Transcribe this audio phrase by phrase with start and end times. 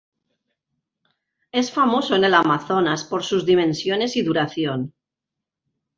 [1.51, 4.95] Es famoso en el Amazonas por sus dimensiones y duración.